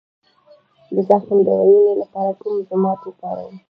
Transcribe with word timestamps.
د 0.93 0.95
زخم 1.07 1.37
د 1.47 1.49
وینې 1.69 1.93
لپاره 2.01 2.31
کوم 2.41 2.55
ضماد 2.69 2.99
وکاروم؟ 3.03 3.55